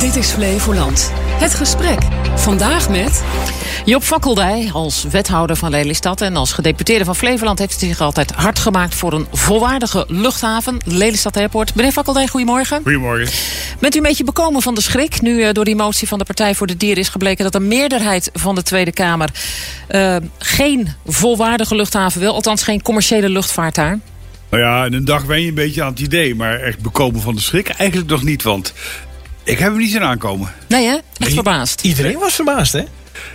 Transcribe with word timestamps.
Dit 0.00 0.16
is 0.16 0.30
Flevoland. 0.30 1.12
Het 1.14 1.54
gesprek. 1.54 1.98
Vandaag 2.34 2.88
met... 2.88 3.24
Job 3.84 4.02
Fakkeldij, 4.02 4.70
als 4.72 5.04
wethouder 5.04 5.56
van 5.56 5.70
Lelystad 5.70 6.20
en 6.20 6.36
als 6.36 6.52
gedeputeerde 6.52 7.04
van 7.04 7.16
Flevoland... 7.16 7.58
heeft 7.58 7.78
zich 7.78 8.00
altijd 8.00 8.30
hard 8.30 8.58
gemaakt 8.58 8.94
voor 8.94 9.12
een 9.12 9.26
volwaardige 9.32 10.04
luchthaven. 10.08 10.76
Lelystad 10.84 11.36
Airport. 11.36 11.74
Meneer 11.74 11.92
Fakkeldij, 11.92 12.26
goedemorgen. 12.26 12.80
Goedemorgen. 12.82 13.28
Bent 13.80 13.94
u 13.94 13.96
een 13.96 14.02
beetje 14.02 14.24
bekomen 14.24 14.62
van 14.62 14.74
de 14.74 14.80
schrik... 14.80 15.20
nu 15.20 15.38
uh, 15.38 15.52
door 15.52 15.64
die 15.64 15.76
motie 15.76 16.08
van 16.08 16.18
de 16.18 16.24
Partij 16.24 16.54
voor 16.54 16.66
de 16.66 16.76
Dieren 16.76 16.98
is 16.98 17.08
gebleken... 17.08 17.44
dat 17.44 17.52
de 17.52 17.60
meerderheid 17.60 18.30
van 18.32 18.54
de 18.54 18.62
Tweede 18.62 18.92
Kamer 18.92 19.30
uh, 19.90 20.16
geen 20.38 20.88
volwaardige 21.06 21.74
luchthaven 21.74 22.20
wil? 22.20 22.34
Althans 22.34 22.62
geen 22.62 22.82
commerciële 22.82 23.28
luchtvaart 23.28 23.74
daar? 23.74 23.98
Nou 24.50 24.62
ja, 24.62 24.84
in 24.84 24.92
een 24.92 25.04
dag 25.04 25.26
ben 25.26 25.42
je 25.42 25.48
een 25.48 25.54
beetje 25.54 25.82
aan 25.82 25.90
het 25.90 26.00
idee. 26.00 26.34
Maar 26.34 26.60
echt 26.60 26.80
bekomen 26.80 27.20
van 27.20 27.34
de 27.34 27.40
schrik 27.40 27.68
eigenlijk 27.68 28.10
nog 28.10 28.22
niet. 28.22 28.42
Want 28.42 28.72
ik 29.50 29.58
heb 29.58 29.68
hem 29.68 29.78
niet 29.78 29.90
zien 29.90 30.02
aankomen. 30.02 30.52
Nee 30.68 30.86
hè? 30.86 30.98
Echt 31.18 31.32
verbaasd. 31.32 31.80
Iedereen 31.82 32.18
was 32.18 32.34
verbaasd 32.34 32.72
hè? 32.72 32.82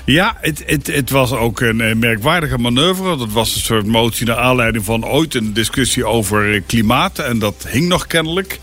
Ja, 0.06 0.38
het, 0.42 0.64
het, 0.66 0.88
het 0.88 1.10
was 1.10 1.32
ook 1.32 1.60
een 1.60 2.00
merkwaardige 2.00 2.58
manoeuvre. 2.58 3.18
Dat 3.18 3.32
was 3.32 3.56
een 3.56 3.62
soort 3.62 3.86
motie 3.86 4.26
naar 4.26 4.38
aanleiding 4.38 4.86
van 4.86 5.06
ooit 5.06 5.36
een 5.36 5.54
discussie 5.54 6.06
over 6.06 6.62
klimaat. 6.62 7.20
En 7.20 7.40
dat 7.40 7.66
hing 7.70 7.88
nog 7.88 8.08
kennelijk. 8.08 8.60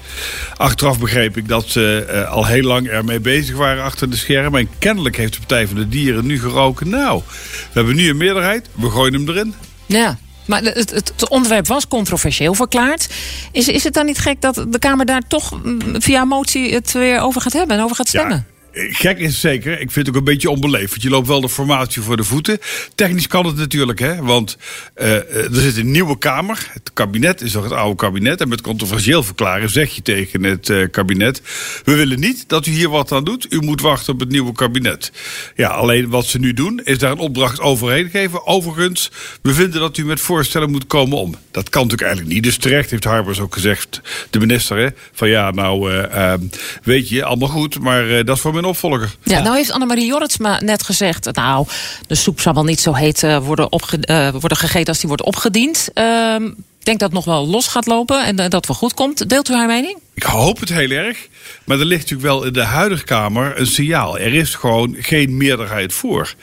Achteraf 0.56 0.98
begreep 0.98 1.36
ik 1.36 1.48
dat 1.48 1.68
ze 1.68 2.06
uh, 2.10 2.30
al 2.30 2.46
heel 2.46 2.62
lang 2.62 2.88
ermee 2.88 3.20
bezig 3.20 3.56
waren 3.56 3.82
achter 3.82 4.10
de 4.10 4.16
schermen. 4.16 4.60
En 4.60 4.68
kennelijk 4.78 5.16
heeft 5.16 5.32
de 5.32 5.38
Partij 5.38 5.66
van 5.66 5.76
de 5.76 5.88
Dieren 5.88 6.26
nu 6.26 6.40
geroken. 6.40 6.88
Nou, 6.88 7.22
we 7.50 7.68
hebben 7.72 7.96
nu 7.96 8.08
een 8.08 8.16
meerderheid. 8.16 8.68
We 8.72 8.90
gooien 8.90 9.12
hem 9.12 9.28
erin. 9.28 9.54
Ja, 9.86 10.18
maar 10.44 10.62
het, 10.62 10.90
het, 10.90 11.28
onderwerp 11.28 11.66
was 11.66 11.88
controversieel 11.88 12.54
verklaard. 12.54 13.08
Is, 13.52 13.68
is 13.68 13.84
het 13.84 13.94
dan 13.94 14.06
niet 14.06 14.18
gek 14.18 14.40
dat 14.40 14.64
de 14.68 14.78
Kamer 14.78 15.06
daar 15.06 15.22
toch 15.28 15.60
via 15.92 16.24
motie 16.24 16.74
het 16.74 16.92
weer 16.92 17.20
over 17.20 17.40
gaat 17.40 17.52
hebben 17.52 17.76
en 17.76 17.82
over 17.82 17.96
gaat 17.96 18.08
stemmen? 18.08 18.46
Gek 18.72 19.18
is 19.18 19.40
zeker. 19.40 19.72
Ik 19.72 19.90
vind 19.90 19.94
het 19.94 20.08
ook 20.08 20.14
een 20.14 20.24
beetje 20.24 20.50
onbeleefd. 20.50 20.90
Want 20.90 21.02
je 21.02 21.10
loopt 21.10 21.26
wel 21.26 21.40
de 21.40 21.48
formatie 21.48 22.02
voor 22.02 22.16
de 22.16 22.24
voeten. 22.24 22.58
Technisch 22.94 23.26
kan 23.26 23.46
het 23.46 23.56
natuurlijk, 23.56 23.98
hè. 23.98 24.22
Want 24.22 24.56
uh, 24.96 25.34
er 25.34 25.60
zit 25.60 25.76
een 25.76 25.90
nieuwe 25.90 26.18
Kamer. 26.18 26.68
Het 26.72 26.90
kabinet 26.92 27.40
is 27.40 27.52
nog 27.52 27.64
het 27.64 27.72
oude 27.72 27.96
kabinet. 27.96 28.40
En 28.40 28.48
met 28.48 28.60
controversieel 28.60 29.22
verklaren 29.22 29.70
zeg 29.70 29.94
je 29.94 30.02
tegen 30.02 30.42
het 30.42 30.68
uh, 30.68 30.86
kabinet... 30.90 31.42
we 31.84 31.94
willen 31.94 32.20
niet 32.20 32.44
dat 32.46 32.66
u 32.66 32.70
hier 32.70 32.88
wat 32.88 33.12
aan 33.12 33.24
doet. 33.24 33.52
U 33.52 33.60
moet 33.60 33.80
wachten 33.80 34.12
op 34.12 34.20
het 34.20 34.28
nieuwe 34.28 34.52
kabinet. 34.52 35.12
Ja, 35.56 35.68
alleen 35.68 36.08
wat 36.08 36.26
ze 36.26 36.38
nu 36.38 36.54
doen, 36.54 36.80
is 36.84 36.98
daar 36.98 37.10
een 37.10 37.18
opdracht 37.18 37.60
overheen 37.60 38.10
geven. 38.10 38.46
Overigens, 38.46 39.10
we 39.42 39.54
vinden 39.54 39.80
dat 39.80 39.96
u 39.96 40.04
met 40.04 40.20
voorstellen 40.20 40.70
moet 40.70 40.86
komen 40.86 41.18
om. 41.18 41.34
Dat 41.50 41.68
kan 41.68 41.82
natuurlijk 41.82 42.08
eigenlijk 42.08 42.34
niet. 42.34 42.42
Dus 42.42 42.56
terecht 42.56 42.90
heeft 42.90 43.04
Harbers 43.04 43.40
ook 43.40 43.54
gezegd, 43.54 44.00
de 44.30 44.38
minister... 44.38 44.78
Hè, 44.78 44.88
van 45.12 45.28
ja, 45.28 45.50
nou, 45.50 45.92
uh, 45.92 46.34
weet 46.82 47.08
je, 47.08 47.24
allemaal 47.24 47.48
goed, 47.48 47.78
maar 47.78 48.24
dat 48.24 48.36
is 48.36 48.42
voor 48.42 48.52
opvolger. 48.64 49.16
Ja, 49.22 49.40
nou 49.40 49.56
heeft 49.56 49.72
Annemarie 49.72 50.06
Jorritsma 50.06 50.60
net 50.60 50.82
gezegd... 50.82 51.34
nou, 51.34 51.66
de 52.06 52.14
soep 52.14 52.40
zal 52.40 52.54
wel 52.54 52.64
niet 52.64 52.80
zo 52.80 52.94
heet 52.94 53.22
uh, 53.22 53.38
worden, 53.38 53.72
opge 53.72 53.98
uh, 54.00 54.28
worden 54.40 54.58
gegeten 54.58 54.88
als 54.88 54.98
die 54.98 55.08
wordt 55.08 55.22
opgediend. 55.22 55.88
Uh, 55.94 56.34
ik 56.78 56.88
denk 56.88 56.98
dat 56.98 57.08
het 57.08 57.12
nog 57.12 57.24
wel 57.24 57.46
los 57.46 57.66
gaat 57.66 57.86
lopen 57.86 58.24
en 58.24 58.40
uh, 58.40 58.48
dat 58.48 58.66
wel 58.66 58.76
goed 58.76 58.94
komt. 58.94 59.28
Deelt 59.28 59.48
u 59.48 59.54
haar 59.54 59.66
mening? 59.66 59.98
Ik 60.14 60.22
hoop 60.22 60.60
het 60.60 60.68
heel 60.68 60.90
erg. 60.90 61.28
Maar 61.64 61.78
er 61.78 61.84
ligt 61.84 62.00
natuurlijk 62.00 62.28
wel 62.28 62.44
in 62.44 62.52
de 62.52 62.62
huidige 62.62 63.04
Kamer 63.04 63.60
een 63.60 63.66
signaal. 63.66 64.18
Er 64.18 64.34
is 64.34 64.54
gewoon 64.54 64.96
geen 64.98 65.36
meerderheid 65.36 65.92
voor. 65.92 66.34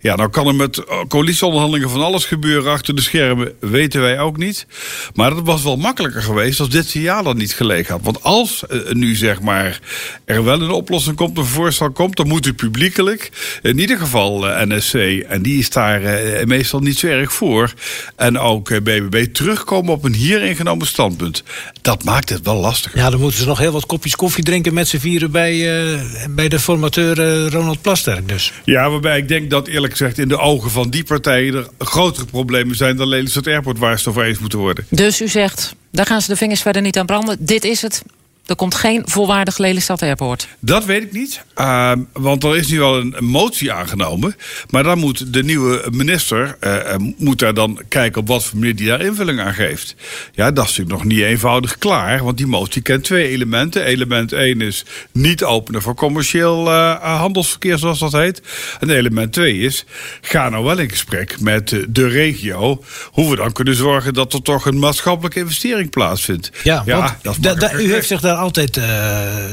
Ja, 0.00 0.16
nou 0.16 0.30
kan 0.30 0.46
er 0.46 0.54
met 0.54 0.84
coalitieonderhandelingen 1.08 1.90
van 1.90 2.02
alles 2.02 2.24
gebeuren 2.24 2.72
achter 2.72 2.94
de 2.96 3.02
schermen. 3.02 3.52
Weten 3.60 4.00
wij 4.00 4.18
ook 4.18 4.36
niet. 4.36 4.66
Maar 5.14 5.30
het 5.30 5.46
was 5.46 5.62
wel 5.62 5.76
makkelijker 5.76 6.22
geweest 6.22 6.60
als 6.60 6.68
dit 6.68 6.88
signaal 6.88 7.26
er 7.26 7.34
niet 7.34 7.54
gelegen 7.54 7.92
had. 7.92 8.04
Want 8.04 8.22
als 8.22 8.64
uh, 8.70 8.92
nu 8.92 9.14
zeg 9.14 9.40
maar 9.40 9.80
er 10.24 10.44
wel 10.44 10.60
een 10.60 10.70
oplossing 10.70 11.16
komt, 11.16 11.38
een 11.38 11.44
voorstel 11.44 11.90
komt... 11.90 12.16
dan 12.16 12.28
moet 12.28 12.44
het 12.44 12.56
publiekelijk, 12.56 13.30
in 13.62 13.78
ieder 13.78 13.98
geval 13.98 14.48
uh, 14.48 14.60
NSC... 14.60 14.94
en 15.28 15.42
die 15.42 15.58
is 15.58 15.70
daar 15.70 16.00
meestal 16.46 16.80
niet 16.80 16.98
zo 16.98 17.06
erg 17.06 17.32
voor... 17.32 17.72
en 18.16 18.38
ook 18.38 18.68
BBB 18.68 19.24
terugkomen 19.32 19.92
op 19.92 20.04
een 20.04 20.14
hier 20.14 20.42
ingenomen 20.42 20.86
standpunt. 20.86 21.42
Dat 21.82 22.04
maakt 22.04 22.28
het 22.28 22.44
wel 22.44 22.56
lastig. 22.56 22.94
Ja, 22.94 23.10
dan 23.12 23.20
moeten 23.20 23.40
ze 23.40 23.46
nog 23.46 23.58
heel 23.58 23.72
wat 23.72 23.86
kopjes 23.86 24.16
koffie 24.16 24.44
drinken 24.44 24.74
met 24.74 24.88
z'n 24.88 24.98
vieren 24.98 25.30
bij, 25.30 25.84
uh, 25.92 26.00
bij 26.30 26.48
de 26.48 26.60
formateur 26.60 27.18
uh, 27.18 27.50
Ronald 27.50 27.82
Plasterk 27.82 28.28
dus. 28.28 28.52
Ja, 28.64 28.90
waarbij 28.90 29.18
ik 29.18 29.28
denk 29.28 29.50
dat 29.50 29.68
eerlijk 29.68 29.92
gezegd 29.92 30.18
in 30.18 30.28
de 30.28 30.38
ogen 30.38 30.70
van 30.70 30.90
die 30.90 31.04
partijen 31.04 31.54
er 31.54 31.66
grotere 31.78 32.26
problemen 32.26 32.76
zijn 32.76 32.96
dan 32.96 33.08
Lelystad 33.08 33.46
Airport 33.46 33.78
waar 33.78 33.98
ze 33.98 34.08
het 34.08 34.08
over 34.08 34.28
eens 34.28 34.38
moeten 34.38 34.58
worden. 34.58 34.86
Dus 34.90 35.20
u 35.20 35.28
zegt, 35.28 35.74
daar 35.90 36.06
gaan 36.06 36.20
ze 36.20 36.28
de 36.28 36.36
vingers 36.36 36.62
verder 36.62 36.82
niet 36.82 36.98
aan 36.98 37.06
branden. 37.06 37.36
Dit 37.40 37.64
is 37.64 37.82
het. 37.82 38.02
Er 38.46 38.56
komt 38.56 38.74
geen 38.74 39.02
volwaardig 39.04 39.58
Lelystad 39.58 40.02
Airport. 40.02 40.48
Dat 40.58 40.84
weet 40.84 41.02
ik 41.02 41.12
niet. 41.12 41.42
Uh, 41.56 41.92
want 42.12 42.44
er 42.44 42.56
is 42.56 42.68
nu 42.68 42.82
al 42.82 42.98
een, 42.98 43.14
motie 43.20 43.72
aangenomen. 43.72 44.36
Maar 44.70 44.82
dan 44.82 44.98
moet 44.98 45.32
de 45.32 45.44
nieuwe 45.44 45.86
minister 45.90 46.56
uh, 46.60 46.94
moet 47.16 47.38
daar 47.38 47.54
dan 47.54 47.80
kijken 47.88 48.20
op 48.20 48.28
wat 48.28 48.44
voor 48.44 48.58
manier 48.58 48.76
die 48.76 48.86
daar 48.86 49.00
invulling 49.00 49.40
aan 49.40 49.54
geeft. 49.54 49.94
Ja, 50.32 50.50
dat 50.50 50.64
is 50.64 50.70
natuurlijk 50.70 51.04
nog 51.04 51.12
niet 51.12 51.24
eenvoudig 51.24 51.78
klaar. 51.78 52.24
Want 52.24 52.36
die 52.36 52.46
motie 52.46 52.82
kent 52.82 53.04
twee 53.04 53.28
elementen. 53.28 53.84
Element 53.84 54.32
1 54.32 54.60
is 54.60 54.84
niet 55.12 55.44
openen 55.44 55.82
voor 55.82 55.94
commercieel 55.94 56.66
uh, 56.66 57.18
handelsverkeer, 57.18 57.78
zoals 57.78 57.98
dat 57.98 58.12
heet. 58.12 58.42
En 58.80 58.90
element 58.90 59.32
2 59.32 59.58
is, 59.58 59.84
ga 60.20 60.48
nou 60.48 60.64
wel 60.64 60.78
in 60.78 60.90
gesprek 60.90 61.40
met 61.40 61.76
de 61.88 62.08
regio. 62.08 62.84
Hoe 63.10 63.30
we 63.30 63.36
dan 63.36 63.52
kunnen 63.52 63.74
zorgen 63.74 64.14
dat 64.14 64.32
er 64.32 64.42
toch 64.42 64.66
een 64.66 64.78
maatschappelijke 64.78 65.38
investering 65.38 65.90
plaatsvindt. 65.90 66.50
Ja, 66.62 66.82
ja 66.86 67.18
dat 67.22 67.34
is 67.34 67.40
da, 67.40 67.72
u 67.72 67.92
heeft 67.92 68.06
zich 68.06 68.20
daar 68.20 68.31
altijd 68.36 68.76
uh, 68.76 68.84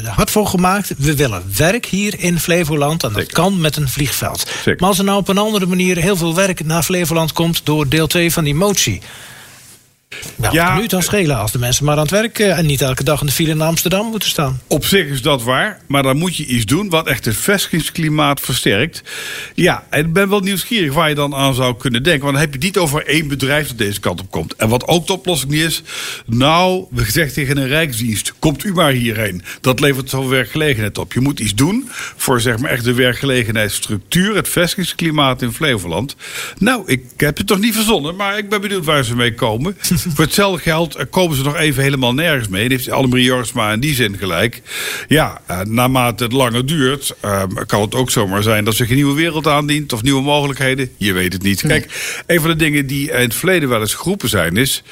hard 0.05 0.31
voor 0.31 0.47
gemaakt. 0.47 0.93
We 0.97 1.15
willen 1.15 1.43
werk 1.57 1.85
hier 1.85 2.19
in 2.19 2.39
Flevoland. 2.39 3.03
En 3.03 3.09
dat 3.09 3.17
Zeker. 3.17 3.33
kan 3.33 3.61
met 3.61 3.75
een 3.75 3.89
vliegveld. 3.89 4.39
Zeker. 4.39 4.75
Maar 4.79 4.89
als 4.89 4.97
er 4.97 5.03
nou 5.03 5.17
op 5.17 5.27
een 5.27 5.37
andere 5.37 5.65
manier 5.65 5.97
heel 5.97 6.17
veel 6.17 6.35
werk 6.35 6.65
naar 6.65 6.83
Flevoland 6.83 7.33
komt... 7.33 7.65
door 7.65 7.87
deel 7.87 8.07
2 8.07 8.33
van 8.33 8.43
die 8.43 8.55
motie... 8.55 9.01
Nou, 10.35 10.53
ja, 10.53 10.79
nu 10.79 10.87
dan 10.87 11.03
schelen 11.03 11.37
als 11.37 11.51
de 11.51 11.59
mensen 11.59 11.85
maar 11.85 11.95
aan 11.95 12.01
het 12.01 12.11
werk 12.11 12.39
uh, 12.39 12.57
en 12.57 12.65
niet 12.65 12.81
elke 12.81 13.03
dag 13.03 13.19
in 13.19 13.25
de 13.25 13.31
file 13.31 13.49
in 13.49 13.61
Amsterdam 13.61 14.05
moeten 14.09 14.29
staan. 14.29 14.61
Op 14.67 14.85
zich 14.85 15.07
is 15.07 15.21
dat 15.21 15.43
waar, 15.43 15.81
maar 15.87 16.03
dan 16.03 16.17
moet 16.17 16.35
je 16.35 16.45
iets 16.45 16.65
doen 16.65 16.89
wat 16.89 17.07
echt 17.07 17.25
het 17.25 17.37
vestigingsklimaat 17.37 18.39
versterkt. 18.39 19.03
Ja, 19.53 19.83
en 19.89 20.05
ik 20.05 20.13
ben 20.13 20.29
wel 20.29 20.39
nieuwsgierig 20.39 20.93
waar 20.93 21.09
je 21.09 21.15
dan 21.15 21.35
aan 21.35 21.53
zou 21.53 21.77
kunnen 21.77 22.03
denken. 22.03 22.21
Want 22.21 22.33
dan 22.33 22.43
heb 22.43 22.53
je 22.53 22.59
niet 22.59 22.77
over 22.77 23.05
één 23.05 23.27
bedrijf 23.27 23.67
dat 23.67 23.77
deze 23.77 23.99
kant 23.99 24.21
op 24.21 24.31
komt. 24.31 24.55
En 24.55 24.69
wat 24.69 24.87
ook 24.87 25.07
de 25.07 25.13
oplossing 25.13 25.51
niet 25.51 25.61
is, 25.61 25.83
nou, 26.25 26.85
we 26.91 27.11
zeggen 27.11 27.33
tegen 27.33 27.57
een 27.57 27.67
rijksdienst, 27.67 28.33
komt 28.39 28.63
u 28.63 28.73
maar 28.73 28.91
hierheen. 28.91 29.43
Dat 29.61 29.79
levert 29.79 30.09
zoveel 30.09 30.29
werkgelegenheid 30.29 30.97
op. 30.97 31.13
Je 31.13 31.19
moet 31.19 31.39
iets 31.39 31.55
doen 31.55 31.89
voor 32.17 32.41
zeg 32.41 32.57
maar 32.57 32.71
echt 32.71 32.83
de 32.83 32.93
werkgelegenheidsstructuur, 32.93 34.35
het 34.35 34.49
vestigingsklimaat 34.49 35.41
in 35.41 35.51
Flevoland. 35.51 36.15
Nou, 36.57 36.83
ik 36.85 37.03
heb 37.17 37.37
het 37.37 37.47
toch 37.47 37.59
niet 37.59 37.75
verzonnen, 37.75 38.15
maar 38.15 38.37
ik 38.37 38.49
ben 38.49 38.61
benieuwd 38.61 38.85
waar 38.85 39.03
ze 39.03 39.15
mee 39.15 39.33
komen. 39.33 39.77
Voor 40.01 40.23
hetzelfde 40.23 40.61
geld 40.61 41.09
komen 41.09 41.37
ze 41.37 41.43
nog 41.43 41.55
even 41.55 41.83
helemaal 41.83 42.13
nergens 42.13 42.47
mee. 42.47 42.63
En 42.63 42.71
heeft 42.71 42.89
Annemarie 42.89 43.25
Jorsma 43.25 43.71
in 43.71 43.79
die 43.79 43.93
zin 43.93 44.17
gelijk. 44.17 44.61
Ja, 45.07 45.41
uh, 45.51 45.61
naarmate 45.61 46.23
het 46.23 46.33
langer 46.33 46.65
duurt, 46.65 47.15
uh, 47.25 47.43
kan 47.65 47.81
het 47.81 47.95
ook 47.95 48.09
zomaar 48.09 48.43
zijn 48.43 48.63
dat 48.65 48.75
zich 48.75 48.89
een 48.89 48.95
nieuwe 48.95 49.15
wereld 49.15 49.47
aandient 49.47 49.93
of 49.93 50.03
nieuwe 50.03 50.21
mogelijkheden. 50.21 50.89
Je 50.97 51.13
weet 51.13 51.33
het 51.33 51.43
niet. 51.43 51.61
Kijk, 51.61 52.21
een 52.27 52.41
van 52.41 52.49
de 52.49 52.55
dingen 52.55 52.87
die 52.87 53.11
in 53.11 53.19
het 53.19 53.35
verleden 53.35 53.69
wel 53.69 53.79
eens 53.79 53.93
geroepen 53.93 54.29
zijn 54.29 54.57
is. 54.57 54.83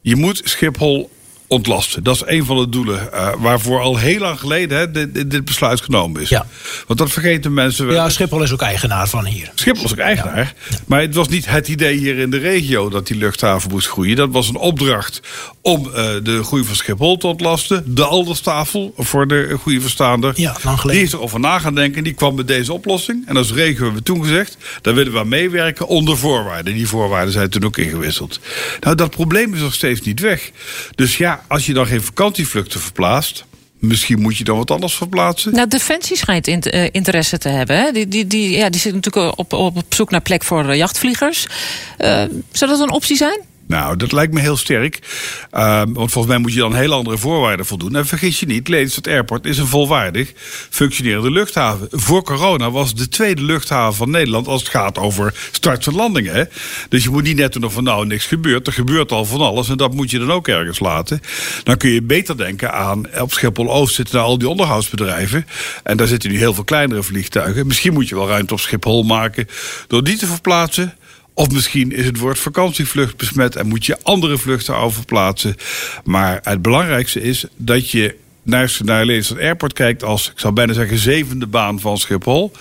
Je 0.00 0.16
moet 0.16 0.40
Schiphol 0.44 1.10
ontlasten. 1.48 2.02
Dat 2.02 2.14
is 2.14 2.22
een 2.26 2.44
van 2.44 2.56
de 2.56 2.68
doelen 2.68 3.08
uh, 3.12 3.28
waarvoor 3.38 3.80
al 3.80 3.96
heel 3.96 4.18
lang 4.18 4.38
geleden 4.38 4.78
hè, 4.78 4.90
dit, 4.90 5.30
dit, 5.30 5.44
besluit 5.44 5.80
genomen 5.80 6.22
is. 6.22 6.28
Ja. 6.28 6.46
Want 6.86 6.98
dat 6.98 7.10
vergeten 7.10 7.54
mensen 7.54 7.86
wel. 7.86 7.94
Ja, 7.94 8.08
Schiphol 8.08 8.42
is 8.42 8.52
ook 8.52 8.62
eigenaar 8.62 9.08
van 9.08 9.26
hier. 9.26 9.50
Schiphol 9.54 9.84
is 9.84 9.92
ook 9.92 9.98
eigenaar. 9.98 10.54
Ja. 10.70 10.76
Maar 10.86 11.00
het 11.00 11.14
was 11.14 11.28
niet 11.28 11.46
het 11.46 11.68
idee 11.68 11.96
hier 11.96 12.18
in 12.18 12.30
de 12.30 12.38
regio 12.38 12.88
dat 12.88 13.06
die 13.06 13.16
luchthaven 13.16 13.70
moest 13.70 13.88
groeien. 13.88 14.16
Dat 14.16 14.28
was 14.30 14.48
een 14.48 14.56
opdracht 14.56 15.20
om 15.60 15.86
uh, 15.86 15.92
de 16.22 16.40
groei 16.42 16.64
van 16.64 16.76
Schiphol 16.76 17.16
te 17.16 17.26
ontlasten. 17.26 17.94
De 17.94 18.04
Alderstafel, 18.04 18.92
voor 18.96 19.28
de 19.28 19.56
goede 19.60 19.80
verstaander. 19.80 20.32
Ja, 20.36 20.56
lang 20.62 20.80
geleden. 20.80 21.00
Die 21.00 21.10
is 21.10 21.14
erover 21.14 21.40
na 21.40 21.58
gaan 21.58 21.74
denken. 21.74 22.04
Die 22.04 22.14
kwam 22.14 22.34
met 22.34 22.48
deze 22.48 22.72
oplossing. 22.72 23.26
En 23.26 23.36
als 23.36 23.52
regio 23.52 23.82
hebben 23.82 23.94
we 23.94 24.02
toen 24.02 24.22
gezegd, 24.22 24.56
daar 24.82 24.94
willen 24.94 25.12
we 25.12 25.18
aan 25.18 25.28
meewerken 25.28 25.86
onder 25.86 26.16
voorwaarden. 26.16 26.74
Die 26.74 26.88
voorwaarden 26.88 27.32
zijn 27.32 27.50
toen 27.50 27.64
ook 27.64 27.76
ingewisseld. 27.76 28.40
Nou, 28.80 28.96
dat 28.96 29.10
probleem 29.10 29.54
is 29.54 29.60
nog 29.60 29.74
steeds 29.74 30.00
niet 30.00 30.20
weg. 30.20 30.50
Dus 30.94 31.16
ja, 31.16 31.37
als 31.46 31.66
je 31.66 31.72
dan 31.72 31.86
geen 31.86 32.02
vakantievluchten 32.02 32.80
verplaatst. 32.80 33.44
Misschien 33.78 34.20
moet 34.20 34.36
je 34.36 34.44
dan 34.44 34.56
wat 34.56 34.70
anders 34.70 34.94
verplaatsen. 34.94 35.52
Nou, 35.52 35.68
Defensie 35.68 36.16
schijnt 36.16 36.46
in, 36.46 36.62
uh, 36.74 36.86
interesse 36.90 37.38
te 37.38 37.48
hebben. 37.48 37.76
Hè? 37.76 37.92
Die, 37.92 38.08
die, 38.08 38.26
die, 38.26 38.56
ja, 38.56 38.70
die 38.70 38.80
zit 38.80 38.94
natuurlijk 38.94 39.38
op, 39.38 39.52
op, 39.52 39.84
zoek 39.88 40.10
naar 40.10 40.20
plek 40.20 40.44
voor 40.44 40.64
uh, 40.64 40.76
jachtvliegers. 40.76 41.46
Uh, 41.98 42.22
zou 42.52 42.70
dat 42.70 42.80
een 42.80 42.92
optie 42.92 43.16
zijn? 43.16 43.40
Nou, 43.68 43.96
dat 43.96 44.12
lijkt 44.12 44.32
me 44.32 44.40
heel 44.40 44.56
sterk. 44.56 44.98
Uh, 45.52 45.82
want 45.88 46.12
volgens 46.12 46.26
mij 46.26 46.38
moet 46.38 46.52
je 46.52 46.58
dan 46.58 46.74
hele 46.74 46.94
andere 46.94 47.18
voorwaarden 47.18 47.66
voldoen. 47.66 47.96
En 47.96 48.06
vergis 48.06 48.40
je 48.40 48.46
niet, 48.46 48.68
Lelystad 48.68 49.06
Airport 49.06 49.44
is 49.44 49.58
een 49.58 49.66
volwaardig 49.66 50.32
functionerende 50.70 51.30
luchthaven. 51.30 51.88
Voor 51.90 52.22
corona 52.22 52.70
was 52.70 52.94
de 52.94 53.08
tweede 53.08 53.42
luchthaven 53.42 53.94
van 53.94 54.10
Nederland 54.10 54.46
als 54.46 54.60
het 54.60 54.70
gaat 54.70 54.98
over 54.98 55.34
starts 55.52 55.86
en 55.86 55.94
landingen. 55.94 56.48
Dus 56.88 57.02
je 57.04 57.10
moet 57.10 57.22
niet 57.22 57.36
net 57.36 57.64
of 57.64 57.76
er 57.76 57.82
nou 57.82 58.06
niks 58.06 58.26
gebeurt. 58.26 58.66
Er 58.66 58.72
gebeurt 58.72 59.12
al 59.12 59.24
van 59.24 59.40
alles 59.40 59.68
en 59.68 59.76
dat 59.76 59.94
moet 59.94 60.10
je 60.10 60.18
dan 60.18 60.32
ook 60.32 60.48
ergens 60.48 60.80
laten. 60.80 61.20
Dan 61.62 61.76
kun 61.76 61.90
je 61.90 62.02
beter 62.02 62.36
denken 62.36 62.72
aan, 62.72 63.06
op 63.20 63.32
Schiphol-Oost 63.32 63.94
zitten 63.94 64.20
al 64.20 64.38
die 64.38 64.48
onderhoudsbedrijven. 64.48 65.46
En 65.82 65.96
daar 65.96 66.06
zitten 66.06 66.30
nu 66.30 66.38
heel 66.38 66.54
veel 66.54 66.64
kleinere 66.64 67.02
vliegtuigen. 67.02 67.66
Misschien 67.66 67.92
moet 67.92 68.08
je 68.08 68.14
wel 68.14 68.28
ruimte 68.28 68.52
op 68.52 68.60
Schiphol 68.60 69.02
maken 69.02 69.48
door 69.86 70.04
die 70.04 70.16
te 70.16 70.26
verplaatsen. 70.26 70.94
Of 71.38 71.50
misschien 71.50 71.92
is 71.92 72.06
het 72.06 72.18
woord 72.18 72.38
vakantievlucht 72.38 73.16
besmet 73.16 73.56
en 73.56 73.66
moet 73.66 73.86
je 73.86 73.98
andere 74.02 74.38
vluchten 74.38 74.76
overplaatsen. 74.76 75.56
Maar 76.04 76.40
het 76.42 76.62
belangrijkste 76.62 77.20
is 77.20 77.44
dat 77.56 77.90
je 77.90 78.16
naar, 78.42 78.78
naar 78.84 79.04
Lelystad 79.04 79.38
Airport 79.38 79.72
kijkt 79.72 80.04
als, 80.04 80.30
ik 80.30 80.38
zou 80.40 80.54
bijna 80.54 80.72
zeggen, 80.72 80.98
zevende 80.98 81.46
baan 81.46 81.80
van 81.80 81.98
Schiphol. 81.98 82.52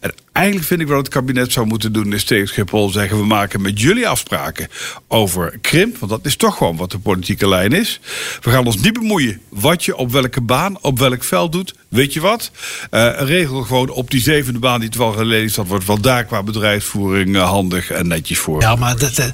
En 0.00 0.14
eigenlijk 0.38 0.66
vind 0.66 0.80
ik 0.80 0.88
wat 0.88 0.98
het 0.98 1.08
kabinet 1.08 1.52
zou 1.52 1.66
moeten 1.66 1.92
doen, 1.92 2.12
is 2.12 2.24
tegen 2.24 2.48
Schiphol 2.48 2.90
zeggen: 2.90 3.18
we 3.18 3.24
maken 3.24 3.60
met 3.60 3.80
jullie 3.80 4.08
afspraken 4.08 4.68
over 5.08 5.58
krimp. 5.60 5.98
Want 5.98 6.10
dat 6.10 6.26
is 6.26 6.36
toch 6.36 6.56
gewoon 6.56 6.76
wat 6.76 6.90
de 6.90 6.98
politieke 6.98 7.48
lijn 7.48 7.72
is. 7.72 8.00
We 8.40 8.50
gaan 8.50 8.66
ons 8.66 8.76
niet 8.76 8.92
bemoeien 8.92 9.40
wat 9.48 9.84
je 9.84 9.96
op 9.96 10.12
welke 10.12 10.40
baan, 10.40 10.78
op 10.82 10.98
welk 10.98 11.24
veld 11.24 11.52
doet. 11.52 11.74
Weet 11.88 12.12
je 12.12 12.20
wat? 12.20 12.50
Uh, 12.90 13.10
regel 13.18 13.62
gewoon 13.62 13.90
op 13.90 14.10
die 14.10 14.20
zevende 14.20 14.58
baan 14.58 14.80
die 14.80 14.90
wel 14.98 15.12
geleden 15.12 15.52
dat 15.54 15.66
wordt 15.66 15.86
wel 15.86 16.00
daar 16.00 16.24
qua 16.24 16.42
bedrijfsvoering 16.42 17.36
uh, 17.36 17.48
handig 17.48 17.90
en 17.90 18.08
netjes 18.08 18.38
voor. 18.38 18.60
Ja, 18.60 18.76
maar 18.76 18.98
dat, 18.98 19.30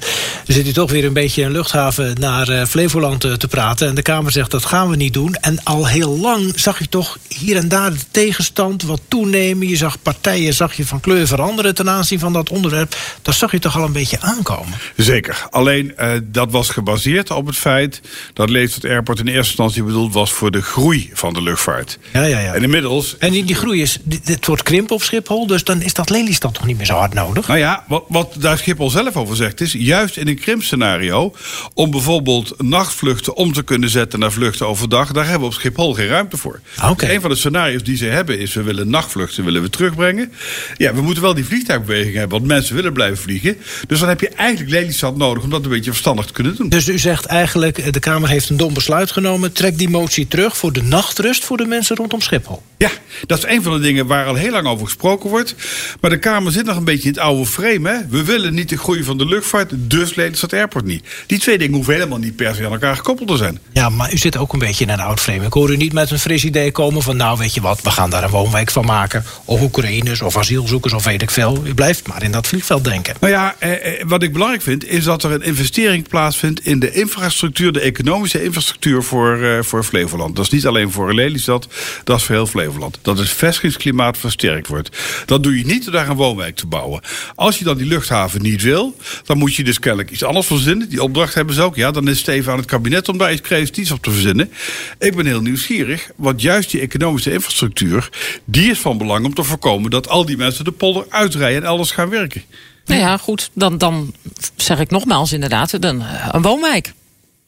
zit 0.47 0.67
u 0.67 0.71
toch 0.71 0.91
weer 0.91 1.05
een 1.05 1.13
beetje 1.13 1.43
een 1.43 1.51
luchthaven 1.51 2.15
naar 2.19 2.49
uh, 2.49 2.65
Flevoland 2.65 3.19
te 3.19 3.47
praten. 3.49 3.87
En 3.87 3.95
de 3.95 4.01
Kamer 4.01 4.31
zegt 4.31 4.51
dat 4.51 4.65
gaan 4.65 4.89
we 4.89 4.95
niet 4.95 5.13
doen. 5.13 5.33
En 5.33 5.63
al 5.63 5.87
heel 5.87 6.17
lang 6.17 6.53
zag 6.55 6.79
je 6.79 6.89
toch 6.89 7.17
hier 7.27 7.57
en 7.57 7.67
daar 7.67 7.91
de 7.91 7.99
tegenstand 8.11 8.83
wat 8.83 9.01
toenemen. 9.07 9.67
Je 9.67 9.75
zag 9.75 10.01
partijen, 10.01 10.53
zag 10.53 10.73
je 10.73 10.85
van 10.85 10.94
van 10.99 11.13
kleur 11.13 11.27
veranderen 11.27 11.75
ten 11.75 11.89
aanzien 11.89 12.19
van 12.19 12.33
dat 12.33 12.49
onderwerp. 12.49 12.95
Dat 13.21 13.35
zag 13.35 13.51
je 13.51 13.59
toch 13.59 13.77
al 13.77 13.83
een 13.83 13.91
beetje 13.91 14.21
aankomen? 14.21 14.73
Zeker. 14.95 15.47
Alleen 15.49 15.93
uh, 15.99 16.11
dat 16.23 16.51
was 16.51 16.69
gebaseerd 16.69 17.31
op 17.31 17.45
het 17.45 17.55
feit 17.55 18.01
dat 18.33 18.49
Lelystad 18.49 18.85
Airport 18.85 19.19
in 19.19 19.27
eerste 19.27 19.47
instantie 19.47 19.83
bedoeld 19.83 20.13
was 20.13 20.31
voor 20.31 20.51
de 20.51 20.61
groei 20.61 21.09
van 21.13 21.33
de 21.33 21.41
luchtvaart. 21.41 21.99
Ja, 22.13 22.23
ja, 22.23 22.39
ja. 22.39 22.53
En 22.53 22.63
inmiddels. 22.63 23.17
En 23.17 23.31
die, 23.31 23.43
die 23.43 23.55
groei 23.55 23.81
is, 23.81 23.99
het 24.23 24.45
wordt 24.45 24.63
krimp 24.63 24.91
op 24.91 25.03
Schiphol, 25.03 25.47
dus 25.47 25.63
dan 25.63 25.81
is 25.81 25.93
dat 25.93 26.09
Lelystad 26.09 26.53
toch 26.53 26.65
niet 26.65 26.77
meer 26.77 26.85
zo 26.85 26.93
hard 26.93 27.13
nodig? 27.13 27.47
Nou 27.47 27.59
ja, 27.59 27.83
wat, 27.87 28.03
wat 28.07 28.35
daar 28.39 28.57
Schiphol 28.57 28.89
zelf 28.89 29.15
over 29.15 29.35
zegt 29.35 29.61
is, 29.61 29.73
juist 29.77 30.17
in 30.17 30.27
een 30.27 30.39
krimpscenario, 30.39 31.35
om 31.73 31.91
bijvoorbeeld 31.91 32.61
nachtvluchten 32.61 33.35
om 33.35 33.53
te 33.53 33.63
kunnen 33.63 33.89
zetten 33.89 34.19
naar 34.19 34.31
vluchten 34.31 34.67
overdag, 34.67 35.11
daar 35.11 35.23
hebben 35.23 35.41
we 35.41 35.53
op 35.55 35.61
Schiphol 35.61 35.93
geen 35.93 36.07
ruimte 36.07 36.37
voor. 36.37 36.59
Okay. 36.83 37.15
een 37.15 37.21
van 37.21 37.29
de 37.29 37.35
scenario's 37.35 37.83
die 37.83 37.97
ze 37.97 38.05
hebben 38.05 38.39
is, 38.39 38.53
we 38.53 38.63
willen 38.63 38.89
nachtvluchten 38.89 39.43
willen 39.45 39.61
we 39.61 39.69
terugbrengen. 39.69 40.31
Ja, 40.77 40.93
we 40.93 41.01
moeten 41.01 41.23
wel 41.23 41.33
die 41.33 41.45
vliegtuigbeweging 41.45 42.15
hebben, 42.15 42.37
want 42.37 42.51
mensen 42.51 42.75
willen 42.75 42.93
blijven 42.93 43.17
vliegen. 43.17 43.57
Dus 43.87 43.99
dan 43.99 44.09
heb 44.09 44.21
je 44.21 44.29
eigenlijk 44.29 44.71
Lelystad 44.71 45.17
nodig 45.17 45.43
om 45.43 45.49
dat 45.49 45.63
een 45.63 45.69
beetje 45.69 45.91
verstandig 45.91 46.25
te 46.25 46.33
kunnen 46.33 46.55
doen. 46.55 46.69
Dus 46.69 46.87
u 46.87 46.99
zegt 46.99 47.25
eigenlijk, 47.25 47.93
de 47.93 47.99
Kamer 47.99 48.29
heeft 48.29 48.49
een 48.49 48.57
dom 48.57 48.73
besluit 48.73 49.11
genomen. 49.11 49.51
Trek 49.51 49.77
die 49.77 49.89
motie 49.89 50.27
terug 50.27 50.57
voor 50.57 50.73
de 50.73 50.83
nachtrust 50.83 51.45
voor 51.45 51.57
de 51.57 51.65
mensen 51.65 51.95
rondom 51.95 52.21
Schiphol. 52.21 52.61
Ja, 52.77 52.89
dat 53.25 53.37
is 53.37 53.43
een 53.47 53.63
van 53.63 53.73
de 53.73 53.79
dingen 53.79 54.07
waar 54.07 54.25
al 54.25 54.35
heel 54.35 54.51
lang 54.51 54.67
over 54.67 54.85
gesproken 54.85 55.29
wordt. 55.29 55.55
Maar 56.01 56.09
de 56.09 56.19
Kamer 56.19 56.51
zit 56.51 56.65
nog 56.65 56.77
een 56.77 56.83
beetje 56.83 57.07
in 57.07 57.13
het 57.13 57.23
oude 57.23 57.45
frame. 57.45 57.89
Hè? 57.89 57.97
We 58.09 58.23
willen 58.23 58.53
niet 58.53 58.69
de 58.69 58.77
groei 58.77 59.03
van 59.03 59.17
de 59.17 59.25
luchtvaart, 59.25 59.71
dus 59.75 60.15
Lelystad 60.15 60.53
Airport 60.53 60.85
niet. 60.85 61.05
Die 61.25 61.39
twee 61.39 61.57
dingen 61.57 61.75
hoeven 61.75 61.93
helemaal 61.93 62.17
niet 62.17 62.35
per 62.35 62.55
se 62.55 62.65
aan 62.65 62.71
elkaar 62.71 62.95
gekoppeld 62.95 63.27
te 63.27 63.37
zijn. 63.37 63.59
Ja, 63.73 63.89
maar 63.89 64.13
u 64.13 64.17
zit 64.17 64.37
ook 64.37 64.53
een 64.53 64.59
beetje 64.59 64.85
in 64.85 64.91
een 64.91 64.99
oud 64.99 65.19
frame. 65.19 65.45
Ik 65.45 65.53
hoor 65.53 65.71
u 65.71 65.77
niet 65.77 65.93
met 65.93 66.11
een 66.11 66.19
fris 66.19 66.43
idee 66.45 66.71
komen 66.71 67.01
van... 67.01 67.17
nou, 67.17 67.37
weet 67.37 67.53
je 67.53 67.61
wat, 67.61 67.81
we 67.81 67.91
gaan 67.91 68.09
daar 68.09 68.23
een 68.23 68.29
woonwijk 68.29 68.71
van 68.71 68.85
maken. 68.85 69.23
Of 69.45 69.61
Oekraïners 69.61 70.21
of 70.21 70.35
asielzoekers 70.65 70.93
of 70.93 71.03
weet 71.03 71.21
ik 71.21 71.31
veel. 71.31 71.61
U 71.65 71.73
blijft 71.73 72.07
maar 72.07 72.23
in 72.23 72.31
dat 72.31 72.47
vliegveld 72.47 72.83
denken. 72.83 73.15
Nou 73.19 73.33
ja, 73.33 73.55
eh, 73.59 73.99
eh, 73.99 74.07
wat 74.07 74.23
ik 74.23 74.33
belangrijk 74.33 74.61
vind... 74.61 74.85
is 74.85 75.03
dat 75.03 75.23
er 75.23 75.31
een 75.31 75.41
investering 75.41 76.07
plaatsvindt 76.07 76.65
in 76.65 76.79
de 76.79 76.91
infrastructuur... 76.91 77.71
de 77.71 77.79
economische 77.79 78.43
infrastructuur 78.43 79.03
voor, 79.03 79.37
uh, 79.37 79.61
voor 79.61 79.83
Flevoland. 79.83 80.35
Dat 80.35 80.45
is 80.45 80.51
niet 80.51 80.67
alleen 80.67 80.91
voor 80.91 81.13
Lelystad, 81.13 81.67
dat 82.03 82.17
is 82.17 82.23
voor 82.23 82.35
heel 82.35 82.47
Flevoland. 82.47 82.99
Dat 83.01 83.17
het 83.17 83.29
vestigingsklimaat 83.29 84.17
versterkt 84.17 84.67
wordt. 84.67 84.89
Dat 85.25 85.43
doe 85.43 85.57
je 85.57 85.65
niet 85.65 85.83
door 85.83 85.93
daar 85.93 86.09
een 86.09 86.15
woonwijk 86.15 86.55
te 86.55 86.67
bouwen. 86.67 87.01
Als 87.35 87.57
je 87.59 87.63
dan 87.63 87.77
die 87.77 87.87
luchthaven 87.87 88.41
niet 88.41 88.61
wil... 88.61 88.95
dan 89.25 89.37
moet 89.37 89.55
je 89.55 89.63
dus 89.63 89.79
kennelijk 89.79 90.11
iets 90.11 90.23
anders 90.23 90.47
verzinnen. 90.47 90.89
Die 90.89 91.03
opdracht 91.03 91.33
hebben 91.33 91.55
ze 91.55 91.61
ook. 91.61 91.75
Ja, 91.75 91.91
dan 91.91 92.07
is 92.07 92.17
het 92.17 92.27
even 92.27 92.51
aan 92.51 92.57
het 92.57 92.67
kabinet 92.67 93.09
om 93.09 93.17
daar 93.17 93.31
iets 93.31 93.41
creatiefs 93.41 93.91
op 93.91 94.03
te 94.03 94.11
verzinnen. 94.11 94.51
Ik 94.99 95.15
ben 95.15 95.25
heel 95.25 95.41
nieuwsgierig, 95.41 96.09
want 96.15 96.41
juist 96.41 96.71
die 96.71 96.81
economische 96.81 97.31
infrastructuur... 97.31 98.09
die 98.45 98.69
is 98.69 98.79
van 98.79 98.97
belang 98.97 99.25
om 99.25 99.33
te 99.33 99.43
voorkomen 99.43 99.91
dat 99.91 100.09
al 100.09 100.25
die 100.25 100.37
mensen 100.37 100.54
de 100.63 100.71
polder 100.71 101.05
uitrijden 101.09 101.61
en 101.61 101.67
elders 101.67 101.91
gaan 101.91 102.09
werken. 102.09 102.43
Nou 102.85 102.99
ja, 102.99 103.17
goed. 103.17 103.49
Dan, 103.53 103.77
dan 103.77 104.13
zeg 104.55 104.79
ik 104.79 104.89
nogmaals 104.89 105.33
inderdaad, 105.33 105.81
dan, 105.81 106.03
een 106.31 106.41
woonwijk. 106.41 106.93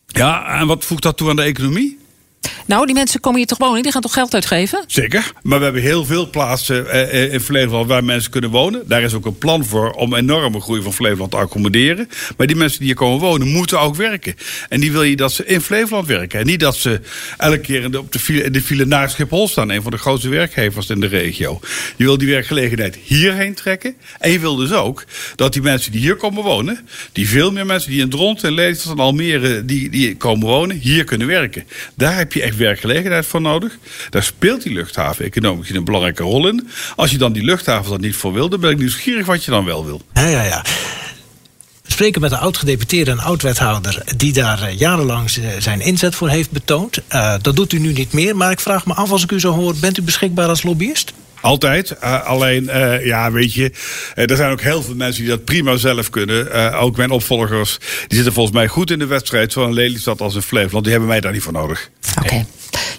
Ja, 0.07 0.59
en 0.59 0.67
wat 0.67 0.85
voegt 0.85 1.03
dat 1.03 1.17
toe 1.17 1.29
aan 1.29 1.35
de 1.35 1.41
economie? 1.41 1.97
Nou, 2.67 2.85
die 2.85 2.95
mensen 2.95 3.19
komen 3.19 3.39
hier 3.39 3.47
toch 3.47 3.57
wonen? 3.57 3.83
Die 3.83 3.91
gaan 3.91 4.01
toch 4.01 4.13
geld 4.13 4.33
uitgeven? 4.33 4.83
Zeker. 4.87 5.31
Maar 5.43 5.57
we 5.57 5.63
hebben 5.63 5.81
heel 5.81 6.05
veel 6.05 6.29
plaatsen 6.29 6.89
eh, 6.89 7.33
in 7.33 7.39
Flevoland 7.39 7.87
waar 7.87 8.03
mensen 8.03 8.31
kunnen 8.31 8.49
wonen. 8.49 8.83
Daar 8.87 9.01
is 9.01 9.13
ook 9.13 9.25
een 9.25 9.37
plan 9.37 9.65
voor 9.65 9.91
om 9.91 10.15
enorme 10.15 10.61
groei 10.61 10.81
van 10.81 10.93
Flevoland 10.93 11.31
te 11.31 11.37
accommoderen. 11.37 12.09
Maar 12.37 12.47
die 12.47 12.55
mensen 12.55 12.77
die 12.77 12.87
hier 12.87 12.95
komen 12.95 13.19
wonen, 13.19 13.47
moeten 13.47 13.79
ook 13.79 13.95
werken. 13.95 14.35
En 14.69 14.79
die 14.79 14.91
wil 14.91 15.03
je 15.03 15.15
dat 15.15 15.31
ze 15.31 15.45
in 15.45 15.61
Flevoland 15.61 16.07
werken. 16.07 16.39
En 16.39 16.45
niet 16.45 16.59
dat 16.59 16.75
ze 16.75 16.99
elke 17.37 17.59
keer 17.59 17.83
in 17.83 17.91
de, 17.91 17.99
op 17.99 18.11
de 18.11 18.19
file, 18.19 18.43
in 18.43 18.51
de 18.51 18.61
file 18.61 18.85
naar 18.85 19.09
Schiphol 19.09 19.47
staan. 19.47 19.69
Een 19.69 19.81
van 19.81 19.91
de 19.91 19.97
grootste 19.97 20.29
werkgevers 20.29 20.89
in 20.89 20.99
de 20.99 21.07
regio. 21.07 21.59
Je 21.95 22.03
wil 22.03 22.17
die 22.17 22.29
werkgelegenheid 22.29 22.95
hierheen 23.03 23.53
trekken. 23.53 23.95
En 24.19 24.31
je 24.31 24.39
wil 24.39 24.55
dus 24.55 24.71
ook 24.71 25.03
dat 25.35 25.53
die 25.53 25.61
mensen 25.61 25.91
die 25.91 26.01
hier 26.01 26.15
komen 26.15 26.43
wonen... 26.43 26.87
die 27.11 27.29
veel 27.29 27.51
meer 27.51 27.65
mensen 27.65 27.91
die 27.91 28.01
in 28.01 28.09
Dront 28.09 28.43
en 28.43 28.53
Lelystad 28.53 28.93
en 28.93 28.99
Almere 28.99 29.65
die, 29.65 29.89
die 29.89 30.15
komen 30.15 30.47
wonen... 30.47 30.79
hier 30.79 31.03
kunnen 31.03 31.27
werken. 31.27 31.63
Daar 31.95 32.17
heb 32.17 32.33
je 32.33 32.41
echt 32.41 32.55
werkgelegenheid 32.57 33.25
voor 33.25 33.41
nodig. 33.41 33.77
Daar 34.09 34.23
speelt 34.23 34.63
die 34.63 34.73
luchthaven 34.73 35.25
economisch 35.25 35.69
een 35.69 35.83
belangrijke 35.83 36.23
rol 36.23 36.47
in. 36.47 36.69
Als 36.95 37.11
je 37.11 37.17
dan 37.17 37.33
die 37.33 37.43
luchthaven 37.43 37.91
dan 37.91 38.01
niet 38.01 38.15
voor 38.15 38.33
wil, 38.33 38.49
dan 38.49 38.59
ben 38.59 38.71
ik 38.71 38.77
nieuwsgierig 38.77 39.25
wat 39.25 39.43
je 39.43 39.51
dan 39.51 39.65
wel 39.65 39.85
wil. 39.85 40.01
Ja, 40.13 40.27
ja, 40.27 40.43
ja. 40.43 40.61
We 41.83 41.93
spreken 41.93 42.21
met 42.21 42.31
een 42.31 42.37
oud-gedeputeerde 42.37 43.11
en 43.11 43.19
oud-wethouder... 43.19 44.03
die 44.17 44.33
daar 44.33 44.61
eh, 44.61 44.79
jarenlang 44.79 45.29
zijn 45.59 45.81
inzet 45.81 46.15
voor 46.15 46.29
heeft 46.29 46.51
betoond. 46.51 46.97
Uh, 47.13 47.33
dat 47.41 47.55
doet 47.55 47.73
u 47.73 47.79
nu 47.79 47.93
niet 47.93 48.13
meer, 48.13 48.35
maar 48.35 48.51
ik 48.51 48.59
vraag 48.59 48.85
me 48.85 48.93
af 48.93 49.11
als 49.11 49.23
ik 49.23 49.31
u 49.31 49.39
zo 49.39 49.51
hoor... 49.51 49.75
bent 49.75 49.97
u 49.97 50.01
beschikbaar 50.01 50.47
als 50.47 50.63
lobbyist? 50.63 51.13
Altijd. 51.41 51.95
Uh, 52.03 52.25
alleen, 52.25 52.63
uh, 52.63 53.05
ja, 53.05 53.31
weet 53.31 53.53
je, 53.53 53.71
uh, 54.15 54.29
er 54.29 54.35
zijn 54.35 54.51
ook 54.51 54.61
heel 54.61 54.81
veel 54.83 54.95
mensen 54.95 55.21
die 55.21 55.31
dat 55.31 55.43
prima 55.43 55.75
zelf 55.75 56.09
kunnen. 56.09 56.73
ook 56.73 56.97
mijn 56.97 57.11
opvolgers, 57.11 57.77
die 57.79 58.15
zitten 58.15 58.33
volgens 58.33 58.55
mij 58.55 58.67
goed 58.67 58.91
in 58.91 58.99
de 58.99 59.05
wedstrijd. 59.05 59.51
Zowel 59.51 59.69
in 59.69 59.75
Lelystad 59.75 60.21
als 60.21 60.35
in 60.35 60.41
Flevoland. 60.41 60.83
Die 60.83 60.91
hebben 60.93 61.09
mij 61.09 61.21
daar 61.21 61.31
niet 61.31 61.41
voor 61.41 61.53
nodig. 61.53 61.89
Oké. 62.17 62.25
Okay. 62.25 62.45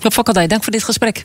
Job 0.00 0.48
dank 0.48 0.62
voor 0.62 0.72
dit 0.72 0.84
gesprek. 0.84 1.24